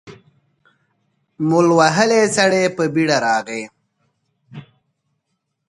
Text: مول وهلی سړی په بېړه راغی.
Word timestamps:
مول 1.47 1.67
وهلی 1.79 2.21
سړی 2.37 2.63
په 2.75 2.83
بېړه 2.93 3.17
راغی. 3.25 3.63